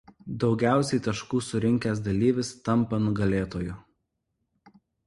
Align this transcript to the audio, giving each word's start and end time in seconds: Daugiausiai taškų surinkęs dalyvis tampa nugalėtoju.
Daugiausiai 0.43 1.01
taškų 1.09 1.41
surinkęs 1.49 2.03
dalyvis 2.09 2.51
tampa 2.71 3.03
nugalėtoju. 3.05 3.79